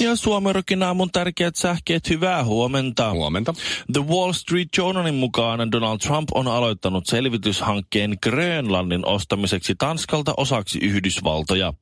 [0.00, 3.10] Ja Suomerokin aamun tärkeät sähkeet, hyvää huomenta.
[3.10, 3.54] Huomenta.
[3.92, 11.74] The Wall Street Journalin mukaan Donald Trump on aloittanut selvityshankkeen Grönlannin ostamiseksi Tanskalta osaksi Yhdysvaltoja.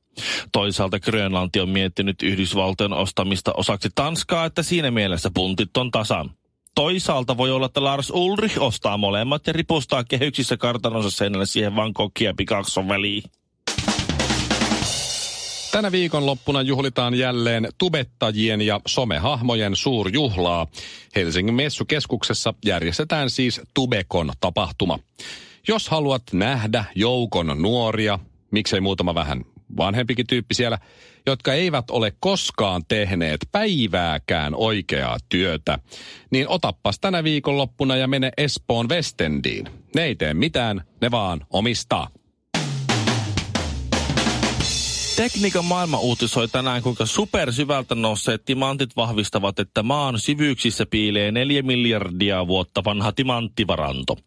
[0.51, 6.31] Toisaalta Grönlanti on miettinyt Yhdysvaltojen ostamista osaksi Tanskaa, että siinä mielessä puntit on tasan.
[6.75, 11.93] Toisaalta voi olla, että Lars Ulrich ostaa molemmat ja ripustaa kehyksissä kartanonsa seinälle siihen vaan
[11.93, 13.23] kokkia pikakson väliin.
[15.77, 20.67] Tänä viikonloppuna juhlitaan jälleen tubettajien ja somehahmojen suurjuhlaa.
[21.15, 24.99] Helsingin messukeskuksessa järjestetään siis Tubekon tapahtuma.
[25.67, 28.19] Jos haluat nähdä joukon nuoria,
[28.51, 29.45] miksei muutama vähän
[29.77, 30.77] vanhempikin tyyppi siellä,
[31.25, 35.79] jotka eivät ole koskaan tehneet päivääkään oikeaa työtä,
[36.31, 39.69] niin otappas tänä viikonloppuna ja mene Espoon Westendiin.
[39.95, 42.09] Ne ei tee mitään, ne vaan omistaa.
[45.17, 52.47] Tekniikan maailma uutisoi tänään, kuinka supersyvältä nousseet timantit vahvistavat, että maan syvyyksissä piilee neljä miljardia
[52.47, 54.17] vuotta vanha timanttivaranto.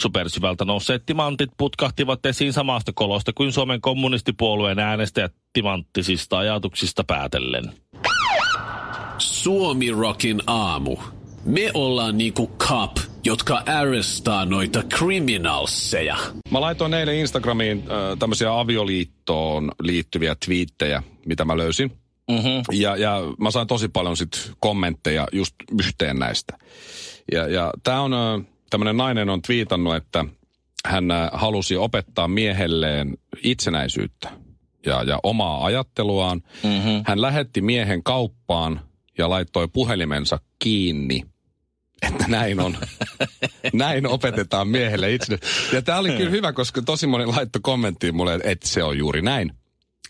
[0.00, 7.72] Supersyvältä nousseet timantit putkahtivat esiin samasta kolosta kuin Suomen kommunistipuolueen äänestäjät timanttisista ajatuksista päätellen.
[9.18, 10.96] Suomi Rockin aamu.
[11.44, 16.16] Me ollaan niinku cop, jotka arrestaa noita criminalseja.
[16.50, 21.92] Mä laitoin eilen Instagramiin äh, tämmöisiä avioliittoon liittyviä twiittejä, mitä mä löysin.
[22.30, 22.62] Mm-hmm.
[22.72, 26.58] Ja, ja mä sain tosi paljon sit kommentteja just yhteen näistä.
[27.32, 30.24] Ja, ja tää on, äh, tämmönen nainen on twiitannut, että
[30.86, 34.30] hän halusi opettaa miehelleen itsenäisyyttä
[34.86, 36.42] ja, ja omaa ajatteluaan.
[36.62, 37.02] Mm-hmm.
[37.06, 38.80] Hän lähetti miehen kauppaan
[39.18, 41.22] ja laittoi puhelimensa kiinni–
[42.02, 42.78] että näin on.
[43.72, 45.38] näin opetetaan miehelle itse.
[45.72, 49.22] Ja tämä oli kyllä hyvä, koska tosi moni laittoi kommenttiin mulle, että se on juuri
[49.22, 49.52] näin.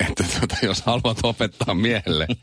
[0.09, 2.27] Että tuota, jos haluat opettaa miehelle.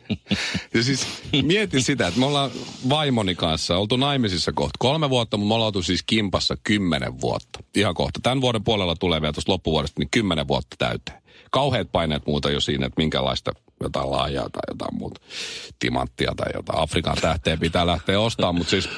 [0.73, 1.07] Ja siis
[1.43, 2.51] mietin sitä, että me ollaan
[2.89, 7.59] vaimoni kanssa oltu naimisissa kohta kolme vuotta, mutta me ollaan oltu siis kimpassa kymmenen vuotta.
[7.75, 8.19] Ihan kohta.
[8.23, 11.21] Tämän vuoden puolella tulee vielä tuossa loppuvuodesta, niin kymmenen vuotta täyteen.
[11.51, 13.51] Kauheat paineet muuta jo siinä, että minkälaista
[13.83, 15.21] jotain laajaa tai jotain muuta
[15.79, 18.55] timanttia tai jotain Afrikan tähteä pitää lähteä ostamaan.
[18.55, 18.89] Mutta siis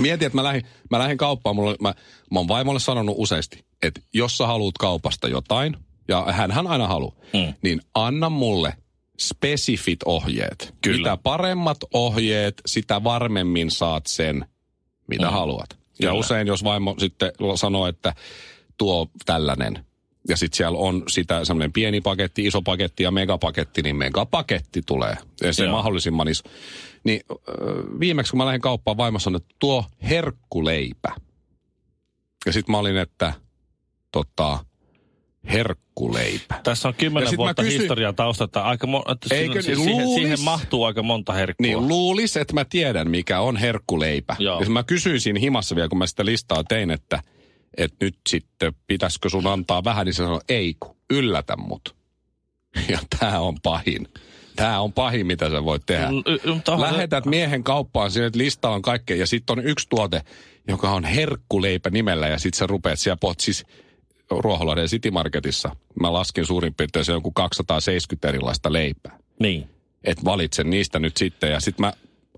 [0.00, 1.56] Mietin, että mä lähdin, mä lähdin kauppaan.
[1.56, 1.94] Mulla, mä,
[2.30, 5.76] mä oon vaimolle sanonut useasti, että jos sä haluat kaupasta jotain,
[6.08, 7.54] ja hän aina haluaa, mm.
[7.62, 8.74] niin anna mulle
[9.20, 10.74] spesifit ohjeet.
[10.80, 10.96] Kyllä.
[10.98, 14.46] Mitä paremmat ohjeet, sitä varmemmin saat sen,
[15.06, 15.32] mitä mm.
[15.32, 15.68] haluat.
[15.70, 16.10] Kyllä.
[16.10, 18.14] Ja usein, jos vaimo sitten sanoo, että
[18.78, 19.84] tuo tällainen,
[20.28, 25.16] ja sitten siellä on sitä semmoinen pieni paketti, iso paketti ja megapaketti, niin megapaketti tulee.
[25.42, 25.72] Ja se Joo.
[25.72, 26.44] mahdollisimman iso.
[27.04, 27.20] Niin
[28.00, 31.12] viimeksi kun mä lähdin kauppaan, vaimo sanoi, että tuo herkkuleipä.
[32.46, 33.32] Ja sitten mä olin, että
[34.12, 34.64] tota,
[35.52, 36.60] herkkuleipä.
[36.64, 38.62] Tässä on kymmenen vuotta kysyin, historiaa taustalta.
[38.62, 41.66] Aika mo- että eikö, siis luulis, siihen, siihen, mahtuu aika monta herkkua.
[41.66, 44.36] Niin, luulis, että mä tiedän, mikä on herkkuleipä.
[44.38, 44.60] Joo.
[44.60, 47.22] Ja mä kysyisin himassa vielä, kun mä sitä listaa tein, että,
[47.76, 51.96] että nyt sitten pitäisikö sun antaa vähän, niin se sanoi, ei kun, yllätä mut.
[52.88, 54.08] Ja tämä on pahin.
[54.56, 56.08] Tämä on pahin, mitä sä voit tehdä.
[56.78, 60.22] Lähetät miehen kauppaan, sinne lista on kaikkea, ja sitten on yksi tuote,
[60.68, 63.66] joka on herkkuleipä nimellä, ja sitten sä rupeat siellä pot, siis
[64.30, 65.76] Ruoholahden City Marketissa.
[66.00, 69.18] Mä laskin suurin piirtein se joku 270 erilaista leipää.
[69.40, 69.68] Niin.
[70.04, 71.92] Et valitsen niistä nyt sitten, ja sitten mä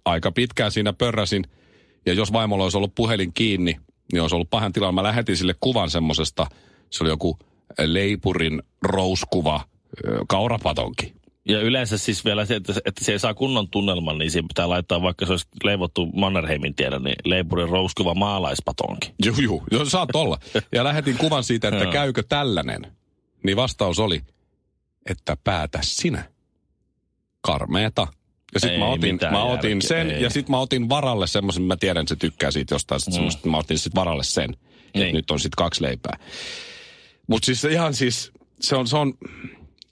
[0.04, 1.44] aika pitkään siinä pörräsin,
[2.06, 3.76] ja jos vaimolla olisi ollut puhelin kiinni,
[4.12, 4.94] niin olisi ollut pahan tilanne.
[4.94, 6.46] Mä lähetin sille kuvan semmosesta,
[6.90, 7.38] se oli joku
[7.78, 9.60] leipurin rouskuva
[10.28, 11.12] kaurapatonki.
[11.48, 14.68] Ja yleensä siis vielä se, että, että se ei saa kunnon tunnelman, niin siihen pitää
[14.68, 19.14] laittaa, vaikka se olisi leivottu Mannerheimin tiedä, niin leipurin rouskuva maalaispatonki.
[19.24, 20.38] Joo, joo, joo saat olla.
[20.72, 22.92] Ja lähetin kuvan siitä, että käykö tällainen.
[23.44, 24.22] Niin vastaus oli,
[25.10, 26.24] että päätä sinä.
[27.40, 28.06] Karmeeta.
[28.56, 30.22] Ja sitten mä otin, mä otin sen, ei.
[30.22, 33.50] ja sitten mä otin varalle semmoisen, mä tiedän, että se tykkää siitä jostain, sit mm.
[33.50, 34.56] mä otin sitten varalle sen.
[34.94, 35.14] Niin.
[35.14, 36.18] Nyt on sitten kaksi leipää.
[37.26, 39.14] Mutta siis ihan siis, se on, se on,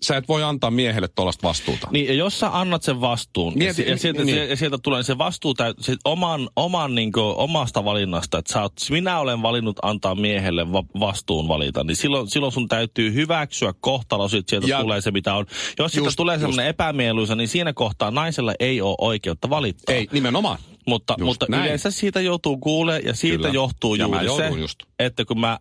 [0.03, 1.89] sä et voi antaa miehelle tuollaista vastuuta.
[1.91, 4.49] Niin, ja jos sä annat sen vastuun, Mieti- ja, si- ja, sieltä, niin.
[4.49, 8.63] ja sieltä tulee se vastuu täyt, se oman, oman niin kuin, omasta valinnasta, että sä
[8.63, 13.75] oot, minä olen valinnut antaa miehelle va- vastuun valita, niin silloin, silloin sun täytyy hyväksyä
[13.81, 15.47] kohtalo, sit sieltä Ja- tulee se mitä on.
[15.79, 19.95] Jos siitä tulee semmoinen epämieluisa, niin siinä kohtaa naisella ei ole oikeutta valittaa.
[19.95, 20.59] Ei, nimenomaan.
[20.87, 21.63] Mutta, Just mutta näin.
[21.65, 23.49] yleensä siitä joutuu kuulee ja siitä Kyllä.
[23.49, 24.79] johtuu Ja juuri se, just.
[24.99, 25.59] että kun mä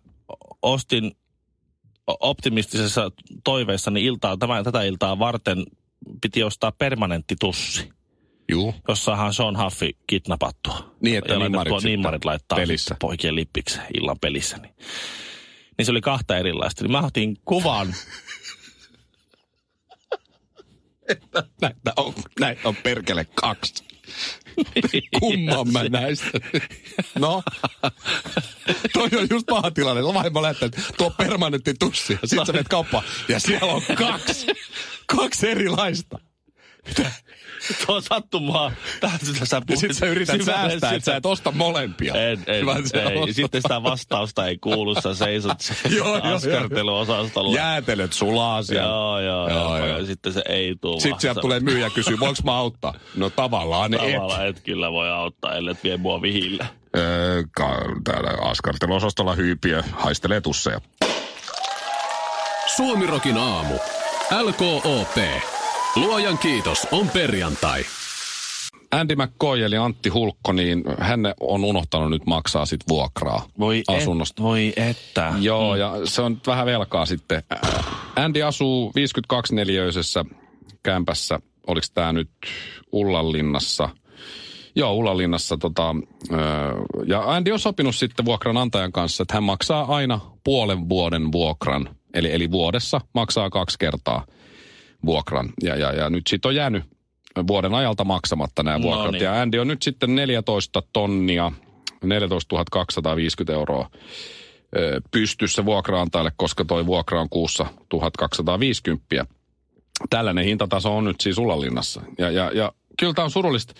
[0.62, 1.12] ostin
[2.06, 3.10] optimistisessa
[3.44, 5.64] toiveessani iltaa, tämän, tätä iltaa varten
[6.22, 7.88] piti ostaa permanentti tussi,
[8.48, 8.74] Juu.
[8.88, 10.94] jossahan Sean Huffi kidnappattua.
[11.00, 12.96] Niin, että ja nimmarit nimmarit laittaa pelissä.
[13.00, 14.56] poikien lippiksi illan pelissä.
[14.56, 14.74] Niin.
[15.78, 16.84] niin se oli kahta erilaista.
[16.84, 17.94] Niin mä otin kuvan
[21.60, 23.84] Näitä on, näitä on perkele kaksi.
[25.20, 26.40] Kumman mä näistä?
[27.18, 27.42] No,
[28.92, 30.02] toi on just paha tilanne.
[30.02, 32.18] Vaimo lähtee, että tuo permanentti tussi.
[32.22, 33.04] Ja sit sä menet kauppaan.
[33.28, 34.46] Ja siellä on kaksi.
[35.06, 36.18] Kaksi erilaista.
[37.86, 38.72] Tuo sattumaa.
[39.00, 39.80] Tähän sitä sä Ja puhuit.
[39.80, 42.14] sit sä yrität säästää, että sä et osta molempia.
[42.14, 42.82] En, en, Vaan ei.
[42.82, 45.58] ostat- Sitten sitä vastausta ei kuulu, sä seisot
[46.34, 47.56] askarteluosastolla.
[47.56, 48.88] Jäätelöt sulaa siellä.
[48.88, 49.98] Joo, joo, Joo, joo, joo.
[49.98, 52.94] Ja sitten se ei tule Sitten sieltä tulee myyjä kysyä, voinko mä auttaa?
[53.16, 54.00] No tavallaan et.
[54.12, 56.66] Tavallaan et kyllä voi auttaa, ellei vie mua vihille.
[56.96, 57.42] Öö,
[58.04, 60.80] täällä askarteluosastolla hyypiö haistelee tusseja.
[62.76, 63.74] Suomirokin aamu.
[64.42, 65.16] LKOP.
[65.96, 67.84] Luojan kiitos, on perjantai.
[68.90, 74.40] Andy McCoy eli Antti Hulkko, niin hän on unohtanut nyt maksaa sit vuokraa Voi asunnosta.
[74.40, 75.32] Et, voi että.
[75.40, 77.42] Joo, ja se on vähän velkaa sitten.
[78.16, 80.24] Andy asuu 52-neliöisessä
[80.82, 81.40] kämpässä.
[81.66, 82.30] Oliko tämä nyt
[82.92, 83.88] Ullanlinnassa?
[84.76, 85.56] Joo, Ullanlinnassa.
[85.56, 85.94] Tota,
[87.06, 91.88] ja Andy on sopinut sitten vuokranantajan kanssa, että hän maksaa aina puolen vuoden vuokran.
[92.14, 94.26] Eli, eli vuodessa maksaa kaksi kertaa
[95.06, 95.52] vuokran.
[95.62, 96.84] Ja, ja, ja nyt sitten on jäänyt
[97.46, 99.12] vuoden ajalta maksamatta nämä No vuokrat.
[99.12, 99.22] niin.
[99.24, 101.52] Ja Andy on nyt sitten 14 tonnia,
[102.04, 103.90] 14 250 euroa
[105.10, 109.26] pystyssä vuokraantajalle, koska toi vuokra on kuussa 1250.
[110.10, 112.02] Tällainen hintataso on nyt siis Ullanlinnassa.
[112.18, 113.74] Ja, ja, ja kyllä tämä on surullista.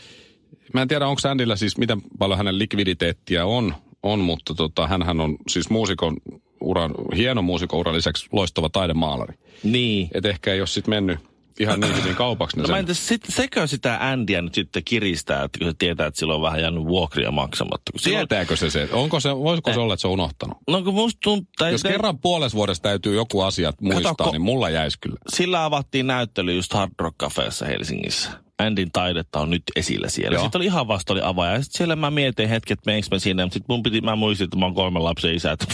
[0.75, 5.21] Mä en tiedä, onko Andillä siis, miten paljon hänen likviditeettiä on, on mutta tota, hänhän
[5.21, 6.17] on siis muusikon
[6.65, 9.35] uran, hieno muusikon uran lisäksi loistava taidemaalari.
[9.63, 10.09] Niin.
[10.15, 11.19] Et ehkä ei ole sitten mennyt
[11.61, 12.57] ihan niin hyvin kaupaksi.
[12.57, 15.75] Ne No mä sen- entäs sit, sekö sitä Andyä nyt sitten kiristää, että kun se
[15.79, 17.93] tietää, että sillä on vähän jäänyt vuokria maksamatta.
[17.93, 18.89] Kun silloin, Tietääkö se se?
[18.93, 20.59] Onko se, voisiko se olla, että se on unohtanut?
[20.69, 24.43] no kun musta tuntuu, Jos te- kerran puolessa vuodessa täytyy joku asia muistaa, ko- niin
[24.43, 25.17] mulla jäisi kyllä.
[25.29, 28.31] sillä avattiin näyttely just Hard Rock Cafeessa Helsingissä.
[28.59, 30.35] Andin taidetta on nyt esillä siellä.
[30.35, 30.43] Joo.
[30.43, 31.53] Sitten oli ihan vasta oli avaaja.
[31.53, 33.45] Ja sitten siellä mä mietin hetket, meneekö mä sinne.
[33.45, 35.53] Mutta sitten mun piti, mä muistin, että mä oon kolmen lapsen isä.
[35.53, 35.67] Että,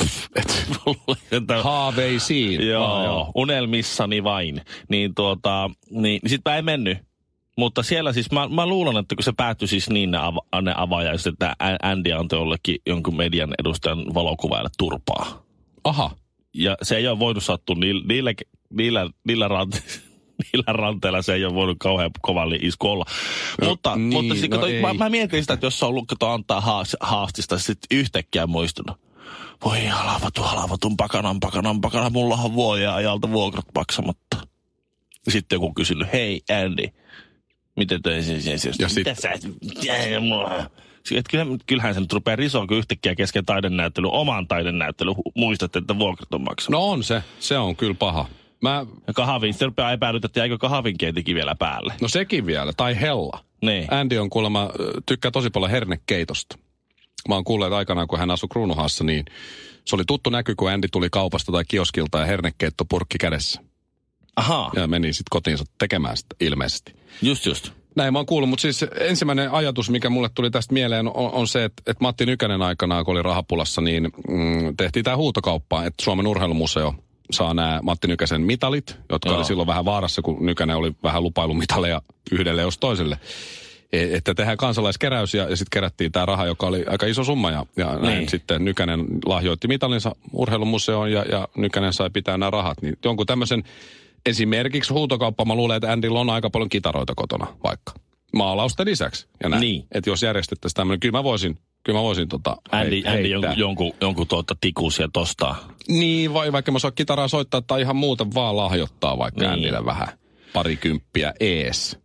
[1.33, 2.69] että, Haaveisiin.
[2.69, 4.61] joo, joo, unelmissani vain.
[4.89, 6.99] Niin tuota, niin, sit mä en mennyt.
[7.59, 10.75] Mutta siellä siis, mä, mä luulen, että kun se päättyi siis niin ne, ava, ne
[10.77, 15.43] avaajaiset, että Andy antoi jollekin jonkun median edustajan valokuvaajalle turpaa.
[15.85, 16.11] Aha.
[16.55, 18.33] Ja se ei ole voinut sattua niillä, niillä,
[18.71, 19.49] niillä, niillä,
[20.53, 23.05] niillä ranteilla, se ei ole voinut kauhean kovalla isku olla.
[23.61, 24.81] No, mutta niin, mutta sit, no kato, ei.
[24.81, 28.47] mä, mä, mietin sitä, että jos se on ollut, kato, antaa haas, haastista, sitten yhtäkkiä
[28.47, 29.01] muistunut.
[29.65, 34.37] Voi halavatu, halavatun pakanan, pakanan, pakanan, mulla on vuoden ajalta vuokrat maksamatta.
[35.29, 36.85] Sitten joku kysynyt, hei Andy,
[37.77, 39.33] miten toi se, se, Ja mitä sä,
[39.83, 40.71] jää, mulla-
[41.17, 45.77] et kyllä, kyllähän se nyt rupeaa risoa, kun yhtäkkiä kesken taidenäyttely, oman taidenäyttely, hu- muistat,
[45.77, 46.81] että vuokrat on maksanut.
[46.81, 47.23] No on se.
[47.41, 48.27] Se on kyllä paha.
[48.63, 51.95] Mä, Ja kahvin, sitten rupeaa epäilyt, että jäikö kahvinkeitikin vielä päälle.
[52.01, 52.73] no sekin vielä.
[52.77, 53.45] Tai hella.
[53.63, 53.87] Niin.
[53.95, 54.71] Andy on kuulemma,
[55.07, 56.59] tykkää tosi paljon hernekeitosta.
[57.29, 59.25] Mä oon kuullut, aikanaan kun hän asui Kruunuhassa, niin
[59.85, 63.61] se oli tuttu näky, kun Andy tuli kaupasta tai kioskilta ja hernekeitto purkki kädessä.
[64.37, 66.93] Ahaa, Ja meni sitten kotiinsa tekemään sitä ilmeisesti.
[67.23, 67.71] just just.
[67.97, 71.49] Näin mä oon kuullut, mutta siis ensimmäinen ajatus, mikä mulle tuli tästä mieleen, on, on
[71.49, 76.05] se, että, että Matti Nykänen aikanaan, kun oli rahapulassa, niin mm, tehtiin tämä huutokauppa, että
[76.05, 76.95] Suomen urheilumuseo
[77.33, 79.37] saa nämä Matti Nykäsen mitalit, jotka Joo.
[79.37, 83.19] oli silloin vähän vaarassa, kun Nykänen oli vähän lupailumitaleja yhdelle jos toiselle.
[83.93, 87.51] E- Että tehdään kansalaiskeräys ja, ja sitten kerättiin tämä raha, joka oli aika iso summa.
[87.51, 88.29] Ja, ja näin Niin.
[88.29, 92.83] sitten Nykänen lahjoitti mitalinsa urheilumuseoon ja, ja Nykänen sai pitää nämä rahat.
[92.83, 93.65] Niin jonkun tämmöisen
[94.27, 97.93] esimerkiksi huutokauppa, mä luulen, että Andyllä on aika paljon kitaroita kotona vaikka.
[98.35, 99.27] Maalausten lisäksi.
[99.43, 99.61] Ja näin.
[99.61, 99.85] Niin.
[99.93, 103.93] Että jos järjestettäisiin tämmöinen, kyllä mä voisin, kyllä mä voisin tota Andy, Andy jonkun, jonkun,
[104.01, 105.69] jonkun tuota tikuus ja tostaa.
[105.89, 109.51] Niin, vai vaikka mä saa kitaraa soittaa tai ihan muuten vaan lahjoittaa vaikka Niin.
[109.51, 109.59] niin.
[109.67, 110.09] Andylle vähän
[110.53, 111.99] parikymppiä ees.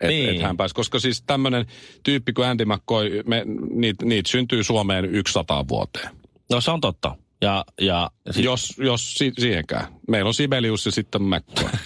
[0.00, 0.30] Et, Niin.
[0.36, 1.66] et hän pääsi, koska siis tämmöinen
[2.02, 6.08] tyyppi kuin Andy McCoy, me, niitä niit syntyy Suomeen 100 vuoteen.
[6.50, 7.16] No se on totta.
[7.42, 9.86] Ja, ja sit, Jos, jos si, siihenkään.
[10.08, 11.68] Meillä on Sibelius ja sitten McCoy.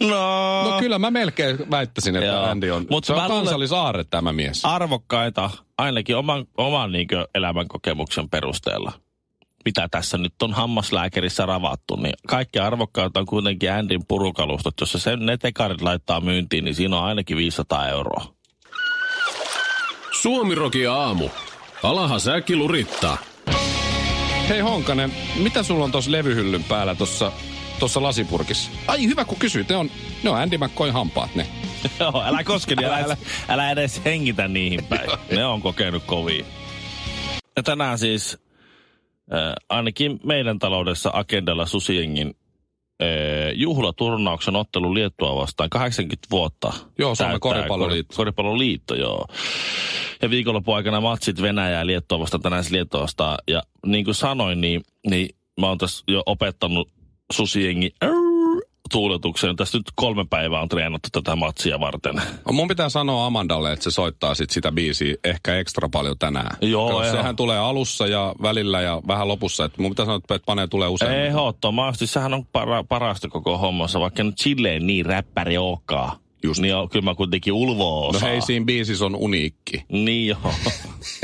[0.00, 2.42] No, No kyllä mä melkein väittäisin, että Joo.
[2.44, 4.64] Andy on, Mut se on kansallisaarre tämä mies.
[4.64, 8.92] arvokkaita ainakin oman, oman niin elämän kokemuksen perusteella.
[9.64, 14.74] Mitä tässä nyt on hammaslääkärissä ravattu, niin kaikki arvokkaita on kuitenkin Andin purukalustot.
[14.80, 18.24] Jos se sen ne tekarit laittaa myyntiin, niin siinä on ainakin 500 euroa.
[20.22, 21.28] Suomiroki aamu.
[21.82, 23.18] Alaha säkki lurittaa.
[24.48, 27.32] Hei Honkanen, mitä sulla on tuossa levyhyllyn päällä tuossa
[27.78, 28.70] tossa lasipurkissa?
[28.86, 29.90] Ai hyvä kun kysyit, ne on,
[30.22, 31.46] ne on Andy McCoyn hampaat ne.
[32.00, 33.16] Joo, älä koske, älä, Älä-
[33.48, 35.10] älä, edes hengitä niihin päin.
[35.36, 36.44] Ne on kokenut kovia.
[37.56, 38.38] Ja tänään siis
[39.32, 42.34] äh, ainakin meidän taloudessa agendalla Susiengin
[43.02, 43.06] äh,
[43.54, 46.72] juhlaturnauksen ottelu Liettua vastaan 80 vuotta.
[46.98, 48.12] Joo, Suomen koripalloliitto.
[48.12, 49.26] kor- Koripalloliitto, joo.
[50.22, 53.38] Ja viikonlopun aikana matsit Venäjää ja Liettua vastaan tänään siis Liettua vastaan.
[53.48, 55.28] Ja niin kuin sanoin, niin, niin
[55.60, 56.90] mä oon tässä jo opettanut
[57.32, 57.90] Susiengin
[58.92, 59.56] tuuletuksen.
[59.56, 62.22] Tässä nyt kolme päivää on treenattu tätä matsia varten.
[62.52, 66.56] Mun pitää sanoa Amandalle, että se soittaa sit sitä biisiä ehkä ekstra paljon tänään.
[66.60, 67.12] Joo, joo.
[67.12, 69.64] Sehän tulee alussa ja välillä ja vähän lopussa.
[69.64, 71.12] Et mun pitää sanoa, että panee tulee usein.
[71.12, 76.18] Ehdottomasti, sehän on para, parasta koko hommassa, vaikka nyt silleen niin räppäri olekaan.
[76.42, 76.60] Just.
[76.60, 78.28] Niin on, kyllä mä kuitenkin ulvoa No osaa.
[78.28, 79.84] hei, siinä biisissä on uniikki.
[79.88, 80.38] Niin joo.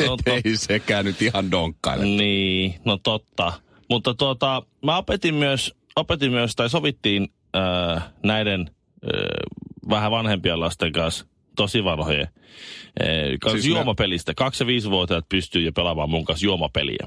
[0.07, 2.05] no, Et ei sekään nyt ihan donkkaile.
[2.05, 3.53] Niin, no totta.
[3.91, 9.11] Mutta tuota, mä opetin myös, opetin myös tai sovittiin äh, näiden äh,
[9.89, 13.07] vähän vanhempien lasten kanssa, tosi vanhojen, äh,
[13.41, 14.35] kanssa Siis siis ne- juomapelistä.
[14.35, 17.07] Kaksi- ja viisivuotiaat pystyy jo pelaamaan mun kanssa juomapeliä.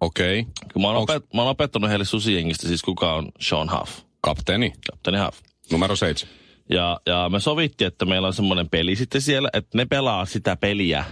[0.00, 0.82] Okei, okay.
[0.82, 4.72] Mä oon, Onks- opet, mä oon opettanut heille susijengistä siis kuka on Sean Huff, kapteeni,
[4.90, 5.38] kapteeni Huff.
[5.72, 6.34] numero seitsemän.
[6.70, 10.56] Ja, ja me sovittiin, että meillä on semmoinen peli sitten siellä, että ne pelaa sitä
[10.56, 11.04] peliä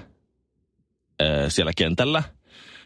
[1.21, 2.23] ää, siellä kentällä.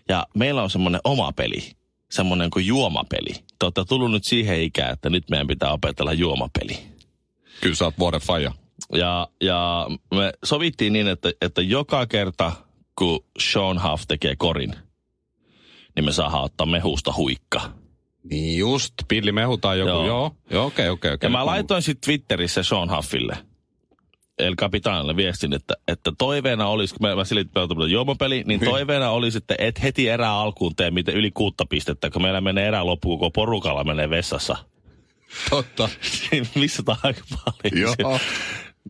[0.09, 1.73] Ja meillä on semmoinen oma peli,
[2.13, 3.35] semmoinen kuin juomapeli.
[3.35, 6.79] Te olette tullut nyt siihen ikään, että nyt meidän pitää opetella juomapeli.
[7.61, 8.53] Kyllä sä oot vuoden faija.
[8.93, 12.53] Ja, ja me sovittiin niin, että, että joka kerta,
[12.99, 14.75] kun Sean Huff tekee korin,
[15.97, 17.61] niin me saadaan ottaa mehusta huikka.
[18.31, 20.07] Niin just, pillimehu tai joku.
[20.07, 20.37] Joo.
[20.51, 21.27] Joo, okei, okei, okei.
[21.27, 23.37] Ja mä laitoin sitten Twitterissä Sean Huffille,
[24.39, 27.51] El Capitanille viestin, että, että toiveena olisi, kun mä, mä silti
[27.91, 32.23] juomapeli, niin toiveena olisi, että et heti erää alkuun tee miten yli kuutta pistettä, kun
[32.23, 34.57] meillä menee erää loppuun, kun porukalla menee vessassa.
[35.51, 35.89] Totta.
[36.31, 37.97] Niin Missä tämä aika paljon.
[37.99, 38.19] Joo.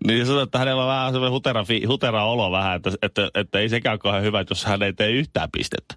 [0.06, 3.68] Niin sanoi, että hänellä on vähän semmoinen hutera, hutera olo vähän, että, että, että, ei
[3.68, 5.94] sekään kauhean hyvä, jos hän ei tee yhtään pistettä.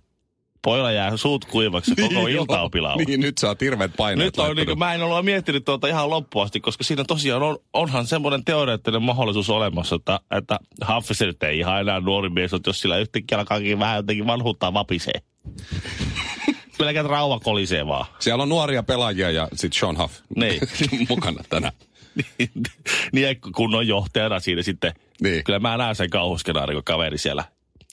[0.66, 3.04] Pojalla jää suut kuivaksi koko Niin, ilta on pilalla.
[3.08, 6.10] Niin, nyt saa hirveät paineet Nyt on, niin kuin, mä en ole miettinyt tuota ihan
[6.10, 11.44] loppuun asti, koska siinä tosiaan on, onhan semmoinen teoreettinen mahdollisuus olemassa, että, että Haffis nyt
[11.44, 15.22] ei ihan enää nuori mies, mutta jos sillä yhtäkkiä alkaakin vähän jotenkin vanhuuttaa vapisee.
[16.78, 18.06] Pelkät rauha kolisee vaan.
[18.20, 20.62] Siellä on nuoria pelaajia ja sit Sean Huff Niin.
[21.10, 21.74] mukana tänään.
[23.14, 24.94] niin kun on johtajana siinä sitten.
[25.22, 25.44] Niin.
[25.44, 27.44] Kyllä mä näen sen kauhuskenaarin, kun kaveri siellä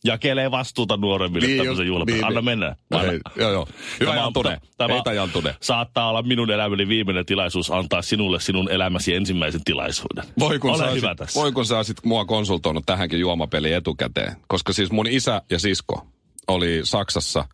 [0.04, 2.18] jakelee vastuuta nuoremmille niin, tämmöisen juhlapäivän.
[2.18, 2.44] niin, Anna niin.
[2.44, 2.76] mennä.
[2.90, 3.10] Anna.
[3.10, 3.66] hei, joo, joo.
[4.00, 4.60] Hyvä Tämä Jantune.
[4.76, 5.56] tämä- Heitä Jantune.
[5.60, 10.24] Saattaa olla minun elämäni viimeinen tilaisuus antaa sinulle sinun elämäsi ensimmäisen tilaisuuden.
[10.38, 11.40] Voi kun, Ole sä hyvä tässä.
[11.40, 14.36] voi kun sä olisit mua konsultoinut tähänkin juomapeliin etukäteen.
[14.48, 16.06] Koska siis mun isä ja sisko
[16.48, 17.44] oli Saksassa.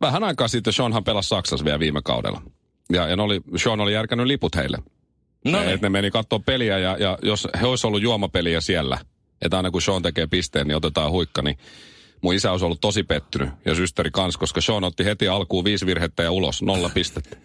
[0.00, 2.42] Vähän aikaa sitten Seanhan pelasi Saksassa vielä viime kaudella.
[2.92, 4.78] Ja, ja oli, Sean oli järkännyt liput heille.
[5.44, 8.98] No Et ne meni katsoa peliä ja, ja jos he olisi ollut juomapeliä siellä,
[9.42, 11.58] että aina kun Sean tekee pisteen, niin otetaan huikka, niin
[12.22, 15.86] mun isä olisi ollut tosi pettynyt ja systeri kans, koska Sean otti heti alkuun viisi
[15.86, 17.36] virhettä ja ulos, nolla pistettä.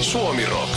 [0.00, 0.70] Suomi Rock.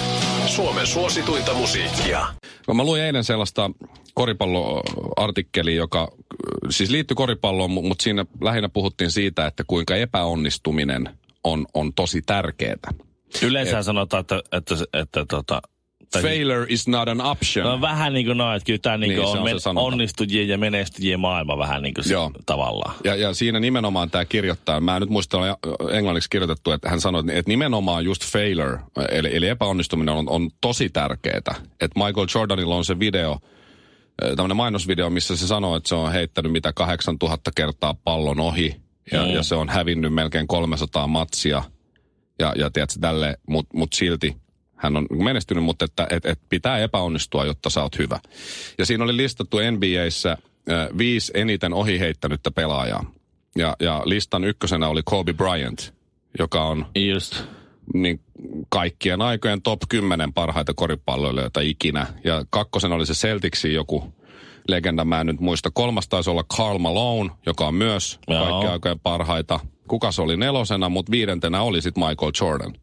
[0.48, 2.28] Suomen suosituinta musiikkia.
[2.68, 3.72] No, mä luin eilen sellaista
[4.14, 6.12] koripalloartikkelia, joka
[6.70, 11.10] siis liittyy koripalloon, mu- mutta siinä lähinnä puhuttiin siitä, että kuinka epäonnistuminen
[11.44, 12.94] on, on tosi tärkeää.
[13.42, 15.62] Yleensä sanotaan, että, että, että, että tota,
[16.12, 17.66] tai siis- Failure is not an option.
[17.66, 19.44] No vähän niin kuin noin, että kyllä tämä niin Niin, se on, on
[19.75, 22.32] men- onnistujien ja menestyjien maailma vähän niin kuin se, Joo.
[22.46, 22.96] tavallaan.
[23.04, 25.58] Ja, ja siinä nimenomaan tämä kirjoittaja, mä nyt muista olla
[25.92, 28.80] englanniksi kirjoitettu, että hän sanoi, että nimenomaan just failure,
[29.12, 31.38] eli, eli epäonnistuminen on, on tosi tärkeää.
[31.82, 33.39] Että Michael Jordanilla on se video,
[34.36, 38.75] tämmöinen mainosvideo, missä se sanoo, että se on heittänyt mitä 8000 kertaa pallon ohi
[39.12, 39.30] ja, Mm.
[39.34, 41.63] ja se on hävinnyt melkein 300 matsia
[42.39, 44.36] ja, ja tiedätkö, tälle, mutta mut silti
[44.80, 48.20] hän on menestynyt, mutta että et, et pitää epäonnistua, jotta sä oot hyvä.
[48.78, 53.12] Ja siinä oli listattu NBAissä äh, viisi eniten ohi heittänyttä pelaajaa.
[53.56, 55.94] Ja, ja listan ykkösenä oli Kobe Bryant,
[56.40, 57.44] joka on Just.
[57.94, 58.20] niin
[58.70, 62.08] kaikkien aikojen top 10 parhaita koripalloilijoita ikinä.
[62.24, 64.14] Ja kakkosen oli se Celticsin joku
[64.68, 65.72] legenda, mä en nyt muista.
[65.72, 69.60] Kolmas taisi olla Karl Malone, joka on myös kaikkien aikojen parhaita.
[69.88, 72.74] Kuka se oli nelosena, mutta viidentenä oli sitten Michael Jordan.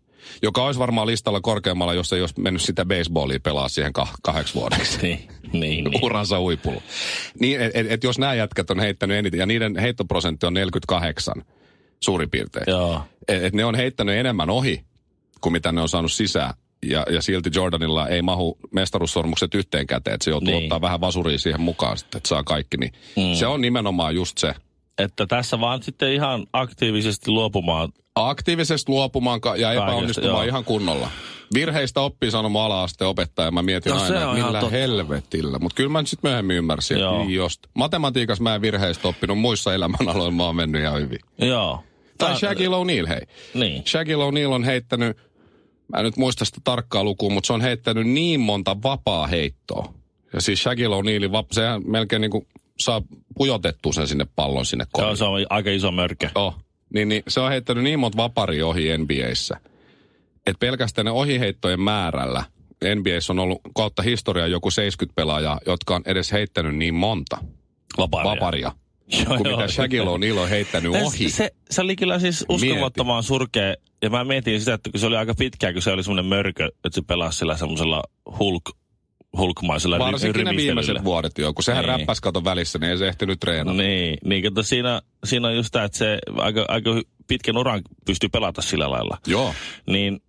[0.43, 4.55] Joka olisi varmaan listalla korkeammalla, jos ei olisi mennyt sitä baseballia pelaa siihen kah- kahdeksi
[4.55, 4.99] vuodeksi.
[5.03, 6.05] Niin, niin, niin.
[6.05, 6.83] Uransa huipulla.
[7.41, 11.35] Niin, et, et, et jos nämä jätkät on heittänyt eniten, ja niiden heittoprosentti on 48
[12.01, 12.65] suurin piirtein.
[12.69, 13.01] Joo.
[13.29, 14.85] Et, et ne on heittänyt enemmän ohi
[15.41, 16.55] kuin mitä ne on saanut sisään.
[16.87, 20.63] Ja, ja silti Jordanilla ei mahu mestaruussormukset yhteen käteen, että se joutuu Niin.
[20.65, 22.77] ottaa vähän vasuria siihen mukaan, sitten, että saa kaikki.
[22.77, 23.35] Niin mm.
[23.35, 24.55] Se on nimenomaan just se.
[24.99, 27.93] Että tässä vaan sitten ihan aktiivisesti luopumaan.
[28.17, 30.43] Aktiivisesti luopumaan ja epäonnistumaan joo.
[30.43, 31.11] ihan kunnolla.
[31.55, 33.51] Virheistä oppii sanomaan ala-asteen opettaja.
[33.51, 35.59] Mä mietin No aina, millä helvetillä.
[35.59, 37.21] Mutta kyllä mä nyt sitten myöhemmin ymmärsin, Joo.
[37.21, 37.61] että just.
[37.75, 41.19] Matematiikassa mä en virheistä oppinut, muissa elämänaloilla mä oon mennyt ihan hyvin.
[41.39, 41.83] Joo.
[42.19, 43.21] Tai Tää- Shaquille O'Neal, hei.
[43.55, 43.83] Niin.
[43.87, 45.17] Shaquille O'Neal on heittänyt,
[45.93, 49.95] mä en nyt muista sitä tarkkaa lukua, mutta se on heittänyt niin monta vapaa heittoa.
[50.33, 52.47] Ja siis Shaquille O'Nealin, vap- sehän melkein niin kuin
[52.79, 53.03] saa
[53.39, 55.17] pujotettua sen sinne pallon sinne Joo, kotiin.
[55.17, 56.29] se on aika iso mörkö.
[56.35, 56.55] Oh.
[56.97, 59.61] Niin, niin, se on heittänyt niin monta vaparia ohi NBAissä,
[60.47, 62.45] että pelkästään ne ohiheittojen määrällä
[62.95, 67.39] NBAissä on ollut kautta historiaa joku 70 pelaajaa, jotka on edes heittänyt niin monta
[67.99, 68.31] Vaparia.
[68.31, 68.73] vaparia,
[69.07, 69.57] Joo, kuin joo.
[69.57, 71.31] mitä Shaquille O'Neal on heittänyt ohi.
[71.31, 73.75] Se, se oli kyllä siis uskomattoman surkea.
[74.03, 76.67] Ja mä mietin sitä, että kun se oli aika pitkään, kun se oli semmoinen mörkö,
[76.67, 78.03] että se pelasi sillä semmoisella
[78.39, 78.71] hulk,
[79.37, 81.99] hulkmaisella Varsinkin ne viimeiset vuodet jo, kun sehän Niin.
[81.99, 83.77] räppäs katon välissä, niin ei se ehtinyt treenata.
[83.77, 88.29] Niin, niin kato, siinä, siinä on just tämä, että se aika, aika pitkän uran pystyy
[88.29, 89.19] pelata sillä lailla.
[89.27, 89.55] Joo.
[89.87, 90.21] Niin,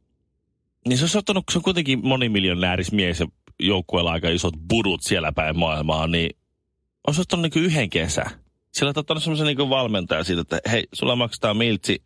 [0.87, 3.27] niin se on ottanut, kun se on kuitenkin monimiljonääris mies ja
[3.59, 6.29] joukkueella aika isot budut siellä päin maailmaa, niin
[7.07, 8.29] on se ottanut niin yhden kesän.
[8.71, 12.01] Sillä on ottanut semmoisen niin valmentaja siitä, että hei, sulla maksetaan miltsi,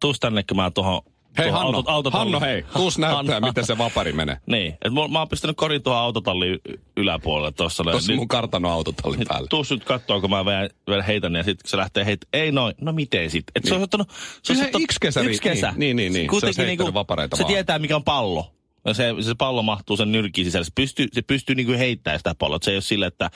[0.00, 1.00] tuus tänne, kun mä tuohon
[1.38, 3.48] Hei Hanno, autot- Hanno hei, tuus näyttää, Hanno.
[3.48, 4.36] miten se vapari menee.
[4.46, 6.58] Niin, että mä, mä oon pistänyt korin tuohon autotallin
[6.96, 7.84] yläpuolelle tuossa.
[7.84, 9.46] Tuossa Nyt- mun kartanon autotallin päällä.
[9.50, 12.74] Tuus nyt kattoo, kun mä vielä, vielä heitän, ja sitten se lähtee heit, ei noin,
[12.80, 13.52] no miten sitten?
[13.56, 14.08] Et se on ottanut,
[14.42, 15.72] se on ottanut yksi kesä yksi kesä.
[15.76, 16.12] Niin, niin, niin.
[16.12, 17.52] Se olisi Kuitenkin heittänyt niinku, vapareita se vaan.
[17.52, 18.50] tietää, mikä on pallo.
[18.84, 20.64] Ja se, se pallo mahtuu sen nyrkiin sisälle.
[20.64, 22.56] Se pystyy, se pystyy niinku heittämään sitä palloa.
[22.56, 23.30] Et Se ei ole sille, että,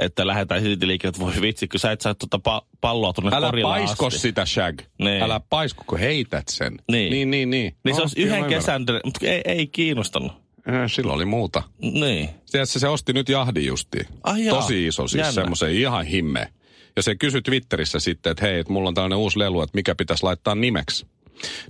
[0.00, 3.36] että lähdetään silti liikkeelle, että voi vitsi, kun sä et saa tuota pa- palloa tuonne
[3.36, 4.18] Älä paisko asti.
[4.18, 4.80] sitä, Shag.
[4.98, 5.22] Niin.
[5.22, 6.76] Älä paisko, kun heität sen.
[6.92, 7.10] Niin.
[7.12, 7.76] Niin, niin, niin.
[7.84, 10.32] Niin se No, olisi kyllä yhden kesän, mutta ei, ei kiinnostanut.
[10.66, 11.62] Eh, Silloin oli muuta.
[11.78, 12.28] Niin.
[12.50, 14.06] Tiedätkö, se osti nyt jahdin justiin.
[14.22, 14.56] Ai jaa.
[14.56, 16.52] Tosi iso, siis semmoisen ihan himme.
[16.96, 19.94] Ja se kysyi Twitterissä sitten, että hei, että mulla on tällainen uusi lelu, että mikä
[19.94, 21.06] pitäisi laittaa nimeksi.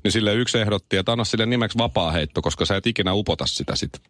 [0.04, 3.76] Niin sille yksi ehdotti, että anna sille nimeksi vapaa-heitto, koska sä et ikinä upota sitä
[3.76, 4.00] sitten.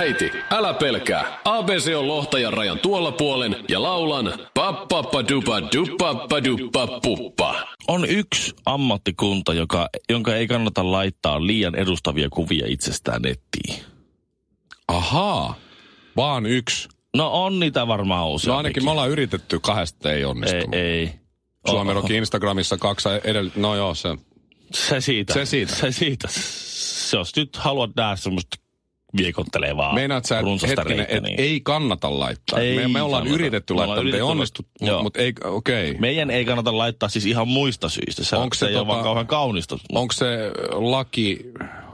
[0.00, 1.38] Äiti, älä pelkää.
[1.44, 7.54] ABC on lohtajan rajan tuolla puolen ja laulan pappappadupa dupappaduppa puppa.
[7.88, 13.84] On yksi ammattikunta, joka, jonka ei kannata laittaa liian edustavia kuvia itsestään nettiin.
[14.88, 15.54] Ahaa,
[16.16, 16.88] vaan yksi.
[17.16, 18.56] No on niitä varmaan No useampikin.
[18.56, 20.74] ainakin me ollaan yritetty kahdesta, ei Ei, onnistunut.
[20.74, 21.10] ei.
[21.70, 22.00] Suomen Oho.
[22.00, 23.50] Rockin Instagramissa kaksi edellä...
[23.56, 24.08] No joo, se.
[24.74, 25.32] Se siitä.
[25.34, 25.74] Se siitä.
[25.74, 26.28] Se siitä.
[27.12, 28.56] Jos nyt haluat nähdä semmoista
[29.16, 32.58] viekottelevaa Meinaat sä, hetkinen, että niin ei kannata laittaa.
[32.58, 33.42] Ei me, me ollaan kannata.
[33.42, 34.62] yritetty laittaa, mutta ei onnistu.
[34.80, 35.02] Joo.
[35.02, 35.90] Mutta ei, okei.
[35.90, 36.00] Okay.
[36.00, 38.24] Meidän ei kannata laittaa siis ihan muista syistä.
[38.24, 39.78] Se, Onko se, se ei ole tota- vaan kauhean kaunista.
[39.92, 40.26] Onko se
[40.72, 41.40] laki,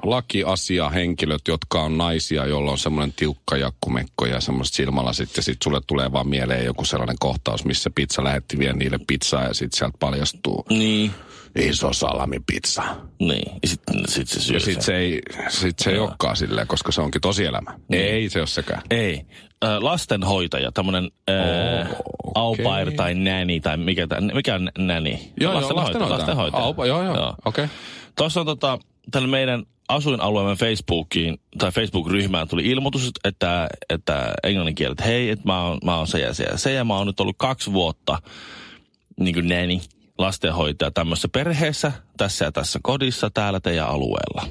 [0.03, 5.65] lakiasia henkilöt, jotka on naisia, joilla on semmoinen tiukka jakkumekko ja semmoiset silmälasit, ja sitten
[5.65, 9.79] sulle tulee vaan mieleen joku sellainen kohtaus, missä pizza lähetti vielä niille pizzaa, ja sitten
[9.79, 11.11] sieltä paljastuu Niin.
[11.59, 12.83] iso salamipizza.
[13.19, 13.53] Niin.
[13.63, 16.07] Ja sitten sit se syö Ja sitten se ei, sit se ei Joo.
[16.07, 17.75] olekaan silleen, koska se onkin tosielämä.
[17.89, 18.05] Niin.
[18.05, 18.83] Ei se ole sekään.
[18.91, 19.27] Ei.
[19.65, 21.89] Äh, lastenhoitaja, tämmöinen äh,
[22.35, 25.33] au pair tai näni tai mikä, mikä on näni?
[25.41, 26.09] Joo, joo, lastenhoitaja.
[26.11, 26.63] lastenhoitaja.
[26.65, 27.35] Aupa, joo, joo.
[27.45, 27.67] Okei.
[28.17, 28.79] Tuossa on tota,
[29.11, 35.47] tälle meidän asuinalueemme Facebookiin, tai Facebook-ryhmään tuli ilmoitus, että, että englannin kielellä, että hei, että
[35.49, 37.73] mä oon, mä oon se ja se ja se, ja mä oon nyt ollut kaksi
[37.73, 38.19] vuotta
[39.21, 39.81] niin kuin näni,
[40.19, 44.47] lastenhoitaja tämmöisessä perheessä, tässä ja tässä kodissa, täällä teidän alueella.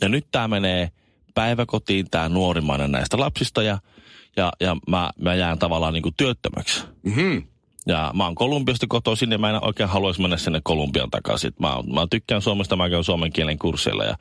[0.00, 0.90] Ja nyt tämä menee
[1.34, 3.78] päiväkotiin, tämä nuorimmainen näistä lapsista, ja,
[4.36, 6.84] ja, ja mä, mä jään tavallaan niin kuin työttömäksi.
[7.02, 7.42] Mm-hmm.
[7.86, 11.52] Ja mä oon Kolumbiasta kotoisin ja mä en oikein haluaisi mennä sinne Kolumbian takaisin.
[11.60, 14.16] Mä, mä tykkään Suomesta, mä käyn suomen kielen kursseilla ja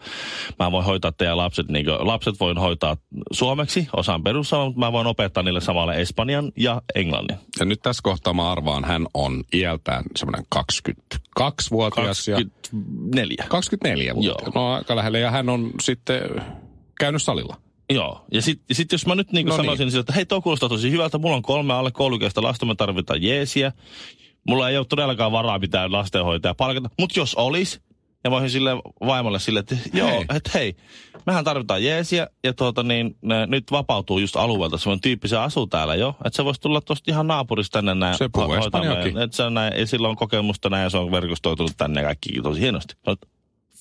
[0.60, 2.97] mä voin hoitaa teidän lapset, niin kuin, lapset voin hoitaa
[3.32, 7.38] suomeksi, osaan perussamaa, mutta mä voin opettaa niille samalle espanjan ja englannin.
[7.60, 12.28] Ja nyt tässä kohtaa mä arvaan, hän on iältään semmoinen 22-vuotias.
[12.28, 13.45] Ja 24.
[13.50, 14.43] 24 vuotta.
[14.43, 14.52] Joo.
[14.56, 15.19] No aika lähellä.
[15.19, 16.21] Ja hän on sitten
[17.00, 17.70] käynyt salilla.
[17.93, 19.63] Joo, ja sitten sit jos mä nyt niin No niin.
[19.63, 19.99] sanoisin, niin.
[19.99, 23.71] että hei, tuo kuulostaa tosi hyvältä, mulla on kolme alle koulukäistä lasta, me tarvitaan jeesiä.
[24.47, 27.82] Mulla ei ole todellakaan varaa mitään lastenhoitajaa palkata, mutta jos olisi,
[28.23, 28.71] ja mä olisin sille
[29.08, 30.25] vaimolle sille, että joo, Hei.
[30.36, 30.75] että hei,
[31.25, 35.67] mehän tarvitaan jeesiä, ja tuota niin, ne, nyt vapautuu just alueelta semmoinen tyyppi, se asuu
[35.67, 38.17] täällä jo, että se voisi tulla tuosta ihan naapurista tänne näin.
[38.17, 38.54] Se puhuu
[39.23, 42.08] Että se on näin, ja sillä on kokemusta näin, ja se on verkostoitunut tänne ja
[42.08, 42.93] kaikki tosi hienosti.
[43.08, 43.17] Oon,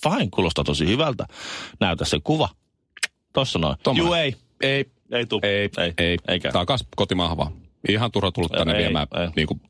[0.02, 1.26] fine, kuulostaa tosi hyvältä.
[1.80, 2.48] Näytä se kuva.
[3.32, 3.76] Tossa noin.
[3.82, 4.06] Tommonen.
[4.06, 4.36] Juu, ei.
[4.62, 5.40] Ei, Ei tuu.
[5.42, 5.92] ei, ei.
[5.98, 6.16] ei.
[6.28, 6.52] Eikä.
[6.52, 7.52] Takas kotimaahan vaan.
[7.88, 9.28] Ihan turha tullut tänne Ei, viemään ei.
[9.36, 9.60] niin kuin,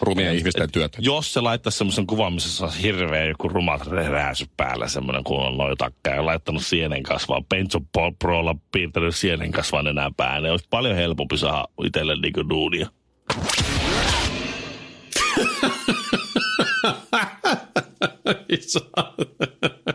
[0.00, 0.98] rumien ihmisten työtä.
[1.00, 5.46] Jos se laittaisi semmoisen kuvan, missä se olisi hirveä joku rumat rääsy päällä, semmoinen kun
[5.46, 7.80] on noin takka ja laittanut sienen kasvaa, Pencho
[8.18, 12.86] Prolla piirtänyt sienen kasvaa enää päälle, niin olisi paljon helpompi saada itselle niinku duunia.